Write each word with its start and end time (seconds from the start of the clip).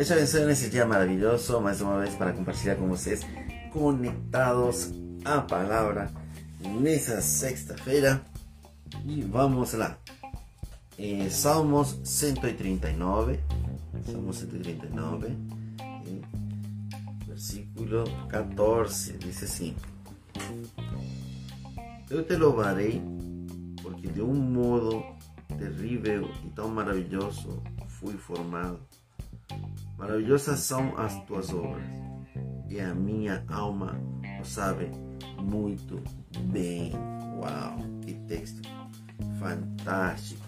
Deixa 0.00 0.14
abençoe 0.14 0.46
nesse 0.46 0.70
dia 0.70 0.86
maravilhoso, 0.86 1.60
mais 1.60 1.82
uma 1.82 2.00
vez 2.00 2.14
para 2.14 2.32
compartilhar 2.32 2.74
com 2.76 2.88
vocês, 2.88 3.20
conectados 3.70 4.90
à 5.26 5.42
palavra 5.42 6.10
nessa 6.80 7.20
sexta-feira. 7.20 8.18
E 9.04 9.20
vamos 9.20 9.74
lá. 9.74 9.98
Eh, 10.98 11.28
Salmos 11.28 12.00
139, 12.02 13.40
Salmos 14.06 14.38
139, 14.38 15.26
eh, 15.26 16.20
versículo 17.26 18.04
14, 18.30 19.18
diz 19.18 19.42
assim: 19.42 19.76
Eu 22.08 22.24
te 22.24 22.36
louvarei, 22.36 23.02
porque 23.82 24.08
de 24.08 24.22
um 24.22 24.32
modo 24.32 25.04
terrível 25.58 26.26
e 26.42 26.48
tão 26.48 26.68
maravilhoso 26.70 27.62
fui 27.86 28.16
formado. 28.16 28.80
Maravilhosas 30.00 30.60
são 30.60 30.96
as 30.96 31.22
tuas 31.26 31.52
obras, 31.52 31.84
e 32.70 32.80
a 32.80 32.94
minha 32.94 33.44
alma 33.48 34.00
o 34.40 34.44
sabe 34.46 34.90
muito 35.38 36.02
bem. 36.50 36.92
Uau, 37.36 37.76
que 38.00 38.14
texto 38.26 38.62
fantástico! 39.38 40.40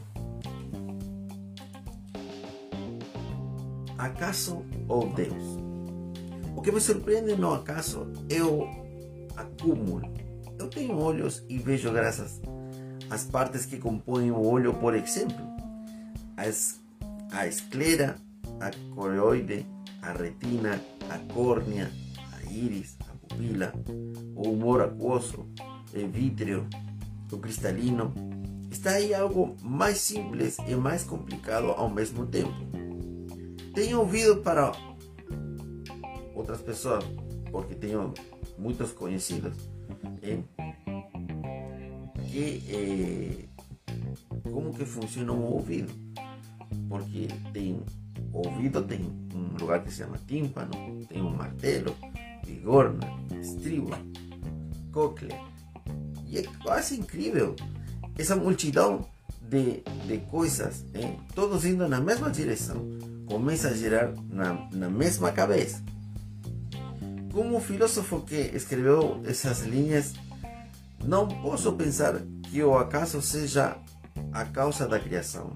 Acaso 3.98 4.64
ou 4.88 5.10
oh 5.10 5.14
Deus? 5.14 5.58
O 6.56 6.62
que 6.62 6.72
me 6.72 6.80
surpreende 6.80 7.36
no 7.36 7.52
acaso 7.52 8.10
é 8.30 8.42
o 8.42 8.66
acúmulo. 9.36 10.10
Eu 10.58 10.68
tenho 10.68 10.98
olhos 10.98 11.44
e 11.50 11.58
vejo 11.58 11.92
graças 11.92 12.40
às 13.10 13.24
partes 13.24 13.66
que 13.66 13.76
compõem 13.76 14.30
o 14.30 14.40
olho, 14.40 14.72
por 14.72 14.94
exemplo, 14.94 15.44
as, 16.38 16.80
a 17.30 17.46
esclera 17.46 18.16
a 18.62 18.70
coroide, 18.94 19.66
a 20.02 20.12
retina, 20.12 20.80
a 21.10 21.18
córnea, 21.34 21.90
a 22.32 22.50
íris, 22.50 22.96
a 23.08 23.12
pupila, 23.26 23.72
o 24.36 24.50
humor 24.50 24.82
aquoso, 24.82 25.48
o 25.92 26.08
vítreo, 26.08 26.68
o 27.30 27.38
cristalino. 27.38 28.14
Está 28.70 28.92
aí 28.92 29.12
algo 29.12 29.56
mais 29.62 29.98
simples 29.98 30.56
e 30.66 30.74
mais 30.76 31.02
complicado 31.02 31.72
ao 31.72 31.90
mesmo 31.90 32.24
tempo. 32.26 32.54
Tenho 33.74 34.00
ouvido 34.00 34.38
para 34.42 34.72
outras 36.34 36.60
pessoas, 36.60 37.04
porque 37.50 37.74
tenho 37.74 38.14
muitos 38.56 38.92
conhecidos, 38.92 39.56
eh, 40.22 40.38
que 42.30 42.62
eh, 42.68 43.48
como 44.50 44.72
que 44.72 44.84
funciona 44.84 45.32
um 45.32 45.44
ouvido, 45.44 45.92
porque 46.88 47.28
tem 47.52 47.82
ouvido 48.32 48.82
tem 48.82 49.00
um 49.34 49.56
lugar 49.60 49.82
que 49.82 49.90
se 49.90 49.98
chama 49.98 50.18
tímpano, 50.26 50.70
tem 51.08 51.22
um 51.22 51.30
martelo, 51.30 51.94
bigorna, 52.44 53.06
estribo, 53.40 53.90
cóclea. 54.90 55.38
E 56.26 56.38
é 56.38 56.42
quase 56.62 56.98
incrível 56.98 57.54
essa 58.18 58.36
multidão 58.36 59.06
de, 59.42 59.82
de 60.06 60.18
coisas, 60.30 60.84
hein? 60.94 61.18
todos 61.34 61.64
indo 61.64 61.86
na 61.86 62.00
mesma 62.00 62.30
direção, 62.30 62.88
começa 63.26 63.68
a 63.68 63.74
girar 63.74 64.14
na, 64.30 64.68
na 64.72 64.88
mesma 64.88 65.30
cabeça. 65.30 65.82
Como 67.32 67.56
o 67.56 67.60
filósofo 67.60 68.20
que 68.22 68.34
escreveu 68.54 69.20
essas 69.24 69.62
linhas, 69.62 70.14
não 71.04 71.26
posso 71.26 71.72
pensar 71.72 72.20
que 72.50 72.62
o 72.62 72.76
acaso 72.76 73.20
seja 73.20 73.76
a 74.32 74.44
causa 74.44 74.86
da 74.86 74.98
criação. 74.98 75.54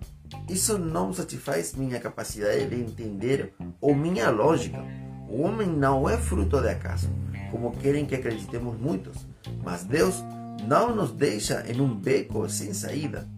Isso 0.49 0.79
não 0.79 1.13
satisfaz 1.13 1.75
minha 1.75 1.99
capacidade 1.99 2.67
de 2.67 2.77
entender 2.77 3.53
ou 3.81 3.95
minha 3.95 4.31
lógica. 4.31 4.83
O 5.29 5.43
homem 5.43 5.67
não 5.67 6.09
é 6.09 6.17
fruto 6.17 6.61
de 6.61 6.69
acaso, 6.69 7.11
como 7.51 7.73
querem 7.73 8.07
que 8.07 8.15
acreditemos 8.15 8.79
muitos, 8.79 9.27
mas 9.65 9.83
Deus 9.83 10.23
não 10.67 10.95
nos 10.95 11.13
deixa 11.13 11.65
em 11.67 11.81
um 11.81 11.93
beco 11.93 12.49
sem 12.49 12.73
saída. 12.73 13.29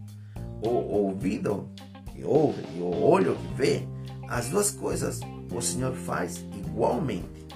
O 0.63 0.69
ouvido 0.69 1.69
que 2.13 2.25
ouve 2.25 2.63
e 2.77 2.81
o 2.81 3.03
olho 3.03 3.37
que 3.37 3.55
vê, 3.55 3.89
as 4.29 4.49
duas 4.49 4.71
coisas 4.71 5.21
o 5.51 5.63
Senhor 5.63 5.95
faz 5.95 6.45
igualmente. 6.53 7.47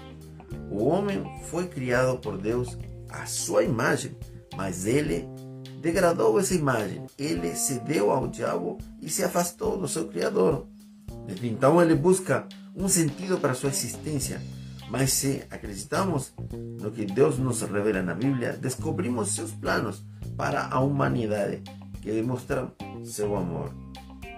O 0.70 0.84
homem 0.84 1.22
foi 1.44 1.66
criado 1.66 2.18
por 2.18 2.38
Deus 2.38 2.78
à 3.08 3.26
sua 3.26 3.62
imagem, 3.64 4.16
mas 4.56 4.86
ele 4.86 5.28
degradou 5.82 6.38
essa 6.38 6.54
imagem. 6.54 7.04
Ele 7.18 7.54
se 7.56 7.80
deu 7.80 8.10
ao 8.12 8.28
diabo 8.28 8.78
e 9.00 9.10
se 9.10 9.24
afastou 9.24 9.76
do 9.76 9.88
seu 9.88 10.06
Criador. 10.06 10.66
Então 11.42 11.82
ele 11.82 11.96
busca 11.96 12.46
um 12.74 12.88
sentido 12.88 13.36
para 13.38 13.52
sua 13.52 13.70
existência. 13.70 14.40
Mas 14.88 15.12
se 15.12 15.42
acreditamos 15.50 16.32
no 16.80 16.90
que 16.90 17.04
Deus 17.04 17.38
nos 17.38 17.62
revela 17.62 18.02
na 18.02 18.14
Bíblia, 18.14 18.56
descobrimos 18.60 19.34
seus 19.34 19.50
planos 19.50 20.04
para 20.36 20.68
a 20.68 20.80
humanidade, 20.80 21.62
que 22.00 22.12
demonstram 22.12 22.72
seu 23.02 23.34
amor. 23.34 23.74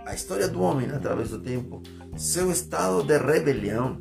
A 0.06 0.14
história 0.14 0.48
do 0.48 0.62
homem 0.62 0.90
através 0.90 1.30
do 1.30 1.40
tempo, 1.40 1.82
seu 2.16 2.50
estado 2.50 3.02
de 3.02 3.18
rebelião, 3.18 4.00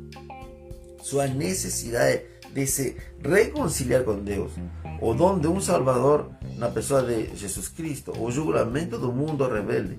sua 1.02 1.26
necessidade 1.26 2.22
de 2.52 2.66
se 2.66 2.96
reconciliar 3.22 4.04
com 4.04 4.22
Deus, 4.22 4.52
o 5.00 5.12
dom 5.12 5.38
de 5.38 5.64
Salvador 5.64 6.30
na 6.56 6.70
pessoa 6.70 7.02
de 7.02 7.34
Jesus 7.36 7.68
Cristo, 7.68 8.12
o 8.18 8.30
julgamento 8.30 8.98
do 8.98 9.12
mundo 9.12 9.48
rebelde, 9.48 9.98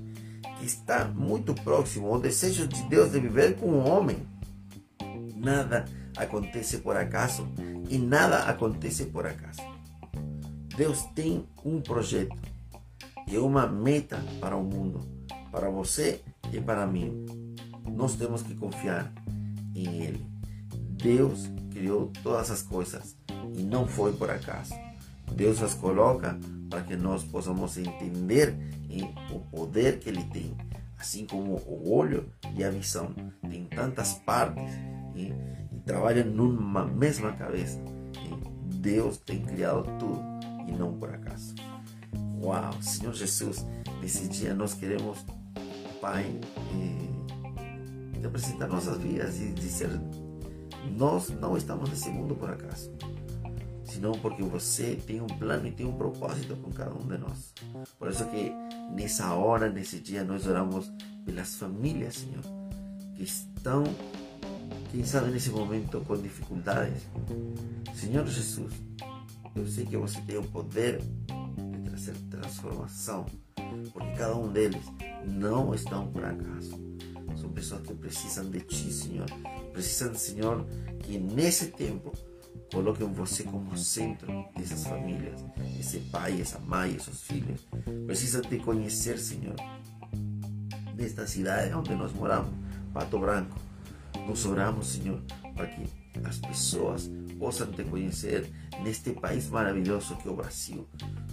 que 0.60 0.66
está 0.66 1.06
muito 1.06 1.54
próximo, 1.54 2.14
o 2.14 2.20
desejo 2.20 2.68
de 2.68 2.82
Deus 2.84 3.12
de 3.12 3.20
viver 3.20 3.56
com 3.58 3.68
o 3.68 3.88
homem. 3.88 4.18
Nada 5.36 5.86
acontece 6.18 6.78
por 6.78 6.96
acaso 6.96 7.48
e 7.90 7.98
nada 7.98 8.44
acontece 8.44 9.06
por 9.06 9.26
acaso. 9.26 9.62
Deus 10.76 11.04
tem 11.14 11.46
um 11.64 11.82
projeto 11.82 12.36
e 13.28 13.38
uma 13.38 13.68
meta 13.68 14.24
para 14.40 14.56
o 14.56 14.64
mundo, 14.64 15.02
para 15.52 15.70
você 15.70 16.22
e 16.52 16.60
para 16.60 16.86
mim. 16.86 17.26
Nós 17.92 18.16
temos 18.16 18.42
que 18.42 18.56
confiar 18.56 19.12
em 19.76 20.02
Ele. 20.02 20.26
Deus 20.72 21.50
criou 21.72 22.12
todas 22.24 22.50
as 22.50 22.62
coisas 22.62 23.16
e 23.56 23.62
não 23.62 23.88
foi 23.88 24.14
por 24.14 24.30
acaso. 24.30 24.74
Deus 25.36 25.62
as 25.62 25.74
coloca 25.74 26.40
para 26.70 26.82
que 26.82 26.96
nós 26.96 27.24
possamos 27.24 27.78
entender 27.78 28.56
o 29.32 29.40
poder 29.40 30.00
que 30.00 30.10
Ele 30.10 30.24
tem, 30.26 30.56
assim 30.98 31.26
como 31.26 31.56
o 31.56 31.92
olho 31.94 32.30
e 32.56 32.64
a 32.64 32.70
visão 32.70 33.14
têm 33.50 33.66
tantas 33.66 34.14
partes 34.14 34.74
e, 35.14 35.34
e 35.74 35.80
trabalham 35.86 36.26
numa 36.26 36.86
mesma 36.86 37.34
cabeça. 37.34 37.80
E 38.16 38.76
Deus 38.78 39.18
tem 39.18 39.42
criado 39.42 39.84
tudo 40.00 40.22
e 40.68 40.72
não 40.72 40.94
por 40.94 41.14
acaso. 41.14 41.54
Uau, 42.42 42.82
Senhor 42.82 43.14
Jesus, 43.14 43.66
nesse 44.02 44.30
dia 44.30 44.54
nós 44.54 44.74
queremos, 44.74 45.26
Pai, 46.00 46.40
eh, 46.72 48.20
te 48.20 48.26
apresentar 48.26 48.68
nossas 48.68 48.98
vidas 49.00 49.40
e 49.42 49.52
dizer: 49.54 49.90
nós 50.98 51.30
não 51.30 51.58
estamos 51.58 51.90
nesse 51.90 52.10
mundo 52.10 52.36
por 52.36 52.50
acaso 52.50 52.92
senão 53.96 54.12
porque 54.12 54.44
você 54.44 55.00
tem 55.08 55.22
um 55.22 55.28
plano 55.28 55.68
e 55.68 55.72
tem 55.72 55.86
um 55.86 55.94
propósito 55.94 56.56
com 56.58 56.72
cada 56.72 56.94
um 56.94 57.08
de 57.08 57.18
nós. 57.18 57.54
Por 57.98 58.10
isso 58.10 58.26
que 58.26 58.52
nessa 58.94 59.34
hora, 59.34 59.70
nesse 59.70 60.00
dia, 60.00 60.24
nós 60.24 60.46
oramos 60.46 60.92
pelas 61.26 61.56
famílias, 61.56 62.16
Senhor, 62.16 62.44
que 63.16 63.24
estão, 63.24 63.84
quem 64.92 65.04
sabe 65.06 65.32
nesse 65.32 65.50
momento, 65.50 66.02
com 66.02 66.18
dificuldades. 66.18 67.04
Senhor 67.96 68.28
Jesus, 68.28 68.74
eu 69.56 69.66
sei 69.66 69.86
que 69.86 69.96
você 69.96 70.20
tem 70.22 70.38
o 70.38 70.44
poder 70.44 71.00
de 71.00 71.90
trazer 71.90 72.16
transformação, 72.30 73.26
porque 73.94 74.12
cada 74.18 74.36
um 74.36 74.52
deles 74.52 74.84
não 75.26 75.74
estão 75.74 76.08
por 76.08 76.26
acaso. 76.26 76.84
São 77.38 77.50
pessoas 77.50 77.82
que 77.82 77.94
precisam 77.94 78.50
de 78.50 78.60
Ti, 78.60 78.92
Senhor. 78.92 79.26
Precisam, 79.72 80.14
Senhor, 80.14 80.66
que 81.00 81.18
nesse 81.18 81.68
tempo 81.68 82.14
Coloquem 82.72 83.08
você 83.14 83.44
como 83.44 83.78
centro 83.78 84.46
dessas 84.56 84.86
famílias, 84.86 85.44
esse 85.80 86.00
pai, 86.00 86.42
essa 86.42 86.60
mãe, 86.60 86.96
esses 86.96 87.22
filhos. 87.22 87.68
Precisa 88.06 88.42
te 88.42 88.58
conhecer, 88.58 89.18
Senhor. 89.18 89.56
Nesta 90.96 91.28
cidade 91.28 91.74
onde 91.74 91.94
nós 91.96 92.12
moramos, 92.14 92.54
Pato 92.94 93.20
Branco, 93.20 93.58
nós 94.28 94.46
oramos, 94.46 94.88
Senhor, 94.88 95.22
para 95.54 95.68
que 95.68 95.88
as 96.24 96.38
pessoas 96.38 97.10
possam 97.38 97.72
te 97.72 97.84
conhecer 97.84 98.50
neste 98.82 99.12
país 99.12 99.50
maravilhoso 99.50 100.16
que 100.18 100.28
é 100.28 100.32
o 100.32 100.36
Brasil. 100.36 100.88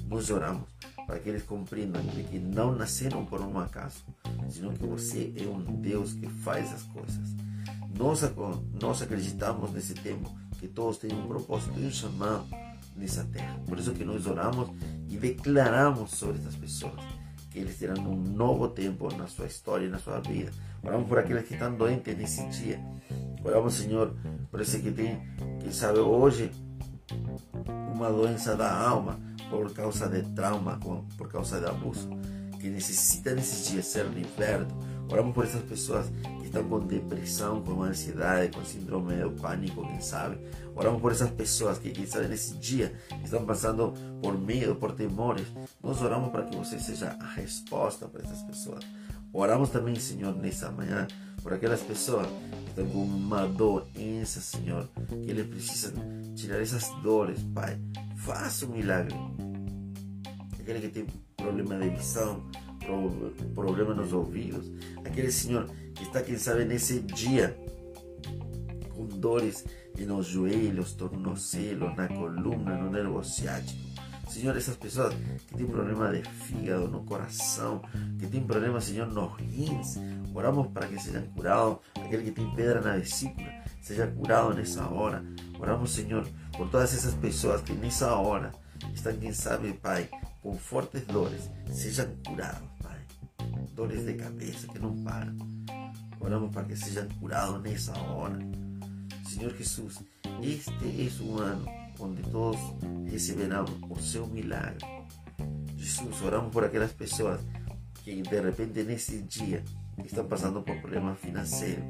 Nós 0.09 0.31
oramos 0.31 0.65
para 1.07 1.19
que 1.19 1.29
eles 1.29 1.43
compreendam 1.45 2.03
que 2.03 2.39
não 2.39 2.75
nasceram 2.75 3.25
por 3.25 3.41
um 3.41 3.59
acaso, 3.59 4.05
senão 4.49 4.75
que 4.75 4.87
você 4.87 5.33
é 5.37 5.47
um 5.47 5.81
Deus 5.81 6.13
que 6.13 6.29
faz 6.29 6.73
as 6.73 6.83
coisas. 6.83 7.35
Nós, 7.97 8.21
nós 8.81 9.03
acreditamos 9.03 9.73
nesse 9.73 9.95
tempo 9.95 10.31
que 10.63 10.69
todos 10.69 10.97
têm 10.97 11.13
um 11.13 11.27
propósito 11.27 11.77
e 11.81 11.87
um 11.87 11.91
chamado 11.91 12.47
nessa 12.97 13.25
terra. 13.25 13.61
Por 13.67 13.81
isso 13.81 13.93
que 13.95 14.05
nós 14.05 14.29
oramos 14.29 14.71
e 15.09 15.17
declaramos 15.17 16.13
sobre 16.13 16.39
essas 16.39 16.55
pessoas 16.55 17.03
que 17.51 17.59
eles 17.59 17.77
terão 17.77 18.01
um 18.09 18.15
novo 18.15 18.69
tempo 18.69 19.13
na 19.17 19.27
sua 19.27 19.47
história 19.47 19.87
e 19.87 19.89
na 19.89 19.99
sua 19.99 20.21
vida. 20.21 20.53
Oramos 20.81 21.09
por 21.09 21.19
aqueles 21.19 21.49
que 21.49 21.55
estão 21.55 21.75
doentes 21.75 22.17
nesse 22.17 22.47
dia. 22.51 22.81
Oramos, 23.45 23.75
Senhor, 23.75 24.15
por 24.53 24.61
esse 24.61 24.79
que 24.79 24.93
tem, 24.93 25.21
quem 25.61 25.73
sabe 25.73 25.99
hoje, 25.99 26.53
uma 27.93 28.09
doença 28.09 28.55
da 28.55 28.73
alma 28.73 29.19
por 29.51 29.75
causa 29.75 30.09
de 30.09 30.23
trauma, 30.33 30.79
por 31.19 31.29
causa 31.29 31.59
de 31.59 31.67
abuso, 31.67 32.09
que 32.61 32.71
necessita 32.71 33.35
nesses 33.35 33.69
dias 33.69 33.87
ser 33.87 34.07
liberto. 34.07 34.73
Oramos 35.11 35.35
por 35.35 35.45
essas 35.45 35.63
pessoas 35.63 36.07
estão 36.53 36.69
com 36.69 36.81
depressão, 36.81 37.63
com 37.63 37.83
ansiedade, 37.83 38.55
com 38.55 38.63
síndrome 38.63 39.17
do 39.17 39.31
pânico, 39.31 39.87
quem 39.87 40.01
sabe. 40.01 40.39
Oramos 40.77 41.01
por 41.01 41.11
essas 41.11 41.31
pessoas 41.31 41.79
que, 41.79 41.91
quem 41.91 42.07
sabe, 42.07 42.29
nesse 42.29 42.55
dia 42.59 42.93
estão 43.25 43.45
passando 43.47 43.95
por 44.21 44.39
medo, 44.39 44.77
por 44.77 44.93
temores. 44.93 45.47
Nós 45.83 46.01
oramos 46.03 46.31
para 46.31 46.45
que 46.45 46.55
você 46.55 46.79
seja 46.79 47.17
a 47.19 47.27
resposta 47.27 48.07
para 48.07 48.23
essas 48.23 48.43
pessoas. 48.43 48.85
Oramos 49.33 49.71
também, 49.71 49.95
Senhor, 49.95 50.37
nessa 50.37 50.71
manhã, 50.71 51.09
por 51.43 51.55
aquelas 51.55 51.81
pessoas 51.81 52.27
que 52.27 52.71
estão 52.71 52.87
com 52.87 53.03
uma 53.03 53.47
doença, 53.47 54.41
Senhor, 54.41 54.87
que 55.09 55.31
eles 55.31 55.47
precisam 55.47 55.95
tirar 56.37 56.61
essas 56.61 56.87
dores, 57.03 57.43
Pai. 57.55 57.81
Faça 58.17 58.67
um 58.67 58.73
milagre. 58.73 59.17
Aquele 60.61 60.81
que 60.81 60.89
tem 60.89 61.07
problema 61.35 61.79
de 61.79 61.89
visão, 61.89 62.45
problema 63.55 63.95
nos 63.95 64.13
ouvidos, 64.13 64.71
aquele 65.05 65.31
Senhor 65.31 65.69
que 65.95 66.05
está, 66.05 66.23
quem 66.23 66.39
sabe, 66.39 66.65
nesse 66.65 67.01
dia 67.01 67.57
com 68.95 69.07
dores 69.07 69.65
nos 70.05 70.27
joelhos, 70.27 70.93
tornozelos, 70.95 71.97
na 71.97 72.09
coluna, 72.09 72.77
no 72.77 72.91
nervo 72.91 73.23
ciático. 73.23 73.81
Senhor, 74.29 74.57
essas 74.57 74.77
pessoas 74.77 75.15
que 75.47 75.57
têm 75.57 75.67
problema 75.67 76.11
de 76.11 76.23
fígado, 76.23 76.89
no 76.89 77.05
coração, 77.05 77.83
que 78.19 78.27
têm 78.27 78.43
problema, 78.43 78.81
Senhor, 78.81 79.07
nos 79.07 79.33
rins, 79.35 79.99
oramos 80.35 80.69
para 80.69 80.87
que 80.87 80.99
sejam 80.99 81.23
curados. 81.35 81.79
Aquele 82.03 82.25
que 82.25 82.31
tem 82.31 82.55
pedra 82.55 82.81
na 82.81 82.97
vesícula, 82.97 83.49
seja 83.83 84.07
curado 84.07 84.55
nessa 84.55 84.89
hora. 84.89 85.23
Oramos, 85.59 85.93
Senhor, 85.93 86.27
por 86.57 86.71
todas 86.71 86.95
essas 86.95 87.15
pessoas 87.15 87.61
que 87.61 87.75
nessa 87.75 88.15
hora 88.15 88.53
estão, 88.95 89.13
quem 89.13 89.33
sabe, 89.33 89.75
Pai, 89.75 90.09
com 90.41 90.57
fortes 90.57 91.03
dores, 91.03 91.51
sejam 91.71 92.07
curados. 92.27 92.72
Dores 93.75 94.05
de 94.05 94.15
cabeça 94.15 94.67
que 94.69 94.79
não 94.79 94.95
param. 95.03 95.37
Oramos 96.21 96.53
para 96.53 96.65
que 96.65 96.77
sejam 96.77 97.09
curados 97.21 97.63
nessa 97.63 97.99
hora. 97.99 98.39
Senhor 99.27 99.55
Jesus, 99.57 99.99
este 100.43 100.71
é 100.71 101.25
um 101.25 101.39
ano 101.39 101.65
onde 101.99 102.23
todos 102.31 102.61
receberão 103.11 103.65
o 103.89 103.99
seu 103.99 104.27
milagre. 104.27 104.85
Jesus, 105.77 106.23
oramos 106.23 106.53
por 106.53 106.65
aquelas 106.65 106.93
pessoas 106.93 107.41
que 108.05 108.23
de 108.23 108.41
repente 108.41 108.83
nesse 108.83 109.23
dia 109.23 109.65
estão 110.05 110.27
passando 110.27 110.63
por 110.63 110.77
problema 110.77 111.15
financeiro. 111.15 111.83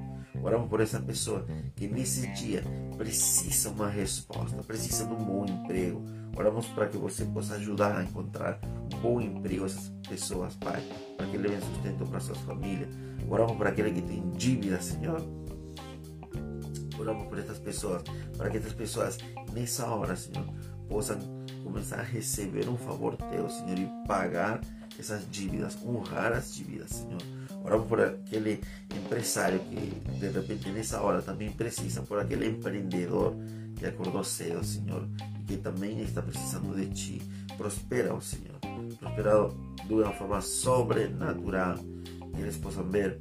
Oramos 0.43 0.69
por 0.69 0.81
essa 0.81 1.01
pessoa 1.01 1.47
que 1.77 1.87
nesse 1.89 2.27
dia 2.29 2.63
precisa 2.97 3.71
uma 3.71 3.89
resposta, 3.89 4.63
precisa 4.63 5.07
de 5.07 5.13
um 5.13 5.25
bom 5.25 5.45
emprego. 5.45 6.03
Oramos 6.37 6.67
para 6.69 6.89
que 6.89 6.97
você 6.97 7.25
possa 7.25 7.55
ajudar 7.57 7.99
a 7.99 8.05
encontrar 8.05 8.59
bom 9.03 9.21
emprego 9.21 9.67
essas 9.67 9.91
pessoas, 10.09 10.55
Pai, 10.57 10.83
para 11.17 11.27
que 11.27 11.37
levem 11.37 11.61
sustento 11.61 12.07
para 12.07 12.21
suas 12.21 12.39
famílias. 12.39 12.89
Oramos 13.29 13.57
para 13.57 13.71
aquele 13.71 13.93
que 13.93 14.03
tem 14.03 14.31
dívida, 14.31 14.81
Senhor 14.81 15.21
oramos 17.03 17.27
por 17.27 17.39
estas 17.39 17.59
pessoas, 17.59 18.03
para 18.37 18.49
que 18.49 18.57
estas 18.57 18.73
pessoas 18.73 19.19
nessa 19.53 19.87
hora, 19.87 20.17
Senhor, 20.17 20.47
possam 20.89 21.19
começar 21.63 22.01
a 22.01 22.03
receber 22.03 22.69
um 22.69 22.77
favor 22.77 23.17
teu, 23.17 23.49
Senhor, 23.51 23.79
e 23.79 23.89
pagar 24.07 24.61
essas 24.99 25.29
dívidas, 25.31 25.79
honrar 25.85 26.33
as 26.33 26.55
dívidas, 26.55 26.91
Senhor. 26.91 27.21
Oramos 27.65 27.87
por 27.87 28.01
aquele 28.01 28.61
empresário 28.95 29.61
que 29.61 30.11
de 30.19 30.29
repente 30.29 30.71
nessa 30.71 31.01
hora 31.01 31.23
também 31.23 31.51
precisa, 31.51 32.03
por 32.03 32.19
aquele 32.19 32.49
empreendedor 32.49 33.35
que 33.77 33.87
acordou 33.87 34.25
cedo, 34.25 34.65
Senhor, 34.65 35.09
e 35.41 35.45
que 35.45 35.57
também 35.57 36.01
está 36.01 36.23
precisando 36.23 36.75
de 36.75 36.87
Ti. 36.89 37.23
Prospera, 37.57 38.19
Senhor, 38.21 38.52
prospera 38.99 39.49
de 39.87 39.95
uma 39.95 40.13
forma 40.13 40.41
sobrenatural, 40.41 41.77
que 42.35 42.41
eles 42.41 42.57
possam 42.57 42.85
ver 42.85 43.19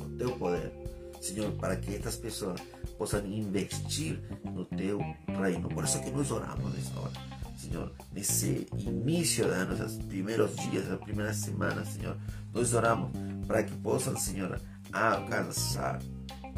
o 0.00 0.08
Teu 0.16 0.32
poder, 0.36 0.72
Senhor, 1.20 1.50
para 1.52 1.76
que 1.76 1.94
estas 1.94 2.16
pessoas 2.16 2.60
possam 2.96 3.24
investir 3.26 4.20
no 4.44 4.64
teu 4.64 4.98
reino. 5.40 5.68
Por 5.68 5.84
isso 5.84 6.00
que 6.00 6.10
nós 6.10 6.30
oramos 6.30 6.72
nessa 6.72 6.98
hora. 7.00 7.12
Senhor, 7.56 7.92
nesse 8.12 8.66
início 8.78 9.44
de 9.44 9.50
ano, 9.50 9.74
esses 9.74 9.98
primeiros 10.04 10.54
dias, 10.56 10.90
as 10.90 11.00
primeiras 11.00 11.36
semanas, 11.36 11.88
Senhor, 11.88 12.16
nós 12.52 12.74
oramos 12.74 13.10
para 13.46 13.62
que 13.62 13.74
possam, 13.78 14.16
Senhor, 14.16 14.60
alcançar 14.92 16.00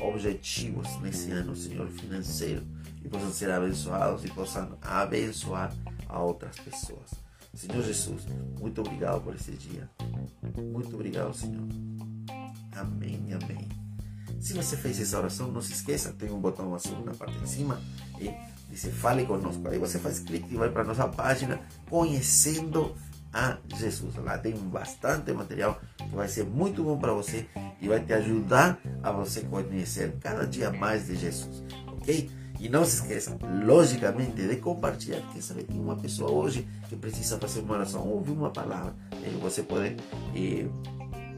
objetivos 0.01 1.01
nesse 1.01 1.31
ano, 1.31 1.57
Senhor, 1.57 1.89
financeiro, 1.89 2.63
e 3.03 3.09
possam 3.09 3.33
ser 3.33 3.51
abençoados 3.51 4.25
e 4.25 4.29
possam 4.29 4.77
abençoar 4.83 5.73
a 6.09 6.21
outras 6.21 6.59
pessoas. 6.59 7.28
Senhor 7.59 7.83
Jesus, 7.83 8.23
muito 8.61 8.81
obrigado 8.81 9.21
por 9.21 9.35
esse 9.35 9.51
dia. 9.51 9.91
Muito 10.73 10.95
obrigado, 10.95 11.35
Senhor. 11.35 11.67
Amém, 12.77 13.21
amém. 13.33 13.69
Se 14.41 14.53
você 14.53 14.77
fez 14.77 15.01
essa 15.01 15.19
oração, 15.19 15.51
não 15.51 15.61
se 15.61 15.73
esqueça, 15.73 16.13
tem 16.13 16.31
um 16.31 16.39
botão 16.39 16.73
azul 16.73 17.05
na 17.05 17.13
parte 17.15 17.37
de 17.37 17.51
cima 17.51 17.81
e 18.21 18.33
diz 18.71 18.85
fale 18.95 19.27
conosco. 19.27 19.67
Aí 19.67 19.77
você 19.77 19.99
faz 19.99 20.21
clique 20.21 20.55
e 20.55 20.57
vai 20.57 20.71
para 20.71 20.85
nossa 20.85 21.09
página 21.09 21.61
Conhecendo 21.91 22.95
a 23.33 23.59
Jesus. 23.77 24.15
Lá 24.15 24.39
tem 24.39 24.55
bastante 24.55 25.33
material 25.33 25.81
que 25.97 26.15
vai 26.15 26.29
ser 26.29 26.45
muito 26.45 26.85
bom 26.85 26.97
para 26.97 27.13
você 27.13 27.49
e 27.81 27.89
vai 27.89 27.99
te 27.99 28.13
ajudar 28.13 28.79
a 29.03 29.11
você 29.11 29.41
conhecer 29.41 30.17
cada 30.21 30.47
dia 30.47 30.71
mais 30.71 31.09
de 31.09 31.17
Jesus, 31.17 31.65
ok? 31.89 32.31
E 32.61 32.69
não 32.69 32.85
se 32.85 32.97
esqueça, 32.97 33.37
logicamente, 33.65 34.33
de 34.33 34.57
compartilhar. 34.57 35.21
Quem 35.33 35.41
sabe 35.41 35.63
tem 35.63 35.79
uma 35.79 35.97
pessoa 35.97 36.31
hoje 36.31 36.67
que 36.89 36.97
precisa 36.97 37.39
fazer 37.39 37.61
uma 37.61 37.75
oração, 37.75 38.07
ouvir 38.09 38.33
uma 38.33 38.51
palavra. 38.51 38.95
E 39.13 39.31
você 39.41 39.63
pode 39.63 39.97
eh, 40.35 40.67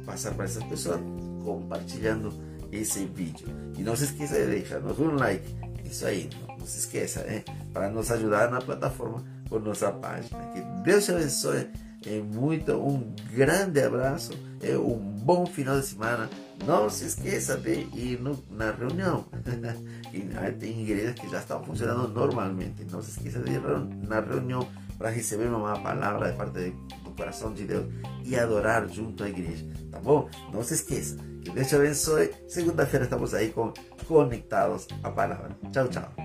passar 0.07 0.33
para 0.33 0.47
essas 0.47 0.65
pessoas 0.65 1.01
compartilhando 1.45 2.33
esse 2.73 3.05
vídeo. 3.05 3.49
E 3.77 3.83
não 3.83 3.95
se 3.95 4.05
esqueça 4.05 4.35
de 4.35 4.47
deixar-nos 4.47 4.99
um 4.99 5.15
like. 5.15 5.55
Isso 5.85 6.07
aí, 6.07 6.31
não 6.59 6.67
se 6.67 6.79
esqueça, 6.79 7.23
né? 7.25 7.45
Para 7.73 7.91
nos 7.91 8.11
ajudar 8.11 8.51
na 8.51 8.61
plataforma 8.61 9.23
por 9.49 9.61
nossa 9.63 9.91
página. 9.91 10.39
Que 10.55 10.61
Deus 10.85 11.05
te 11.05 11.13
abençoe. 11.13 11.69
É 12.07 12.19
muito, 12.19 12.73
um 12.73 13.15
grande 13.31 13.83
abraço, 13.83 14.33
é 14.63 14.77
um 14.77 14.99
bom 14.99 15.45
final 15.45 15.79
de 15.79 15.87
semana. 15.87 16.31
Não 16.67 16.89
se 16.89 17.07
esqueça 17.07 17.57
de 17.57 17.89
ir 17.95 18.21
no, 18.21 18.43
na 18.51 18.71
reunião. 18.71 19.25
tem 20.59 20.83
igrejas 20.83 21.15
que 21.15 21.29
já 21.29 21.39
estão 21.39 21.63
funcionando 21.63 22.09
normalmente. 22.09 22.85
Não 22.91 23.03
se 23.03 23.11
esqueça 23.11 23.41
de 23.41 23.53
ir 23.53 23.61
na 24.07 24.21
reunião 24.21 24.67
para 24.99 25.11
receber 25.11 25.49
uma 25.49 25.79
palavra 25.81 26.31
de 26.31 26.37
parte 26.37 26.75
do 27.03 27.11
coração 27.13 27.53
de 27.53 27.65
Deus 27.65 27.87
e 28.25 28.37
adorar 28.37 28.89
junto 28.89 29.25
à 29.25 29.29
igreja. 29.29 29.67
Tá 29.91 29.99
bom? 29.99 30.29
Não 30.53 30.63
se 30.63 30.75
esqueça. 30.75 31.17
Que 31.43 31.51
Deus 31.51 31.69
te 31.69 31.77
abençoe. 31.77 32.31
Segunda-feira 32.49 33.05
estamos 33.05 33.33
aí 33.35 33.51
com 33.51 33.73
Conectados 34.07 34.87
a 35.03 35.11
Palavra. 35.11 35.57
Tchau, 35.73 35.89
tchau. 35.89 36.20